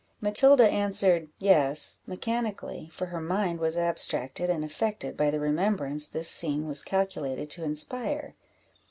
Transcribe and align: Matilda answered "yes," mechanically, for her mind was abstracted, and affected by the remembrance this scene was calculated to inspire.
Matilda 0.19 0.67
answered 0.67 1.27
"yes," 1.37 1.99
mechanically, 2.07 2.89
for 2.91 3.05
her 3.05 3.21
mind 3.21 3.59
was 3.59 3.77
abstracted, 3.77 4.49
and 4.49 4.65
affected 4.65 5.15
by 5.15 5.29
the 5.29 5.39
remembrance 5.39 6.07
this 6.07 6.27
scene 6.27 6.65
was 6.67 6.81
calculated 6.81 7.51
to 7.51 7.63
inspire. 7.63 8.33